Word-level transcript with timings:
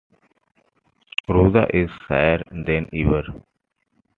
Rosa 1.29 1.67
is 1.75 1.91
shyer 2.07 2.41
than 2.49 2.89
ever. 2.91 3.21